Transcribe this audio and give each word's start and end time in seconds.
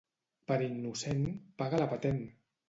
Per 0.51 0.55
innocent, 0.67 1.21
paga 1.61 1.83
la 1.85 1.89
patent! 1.93 2.19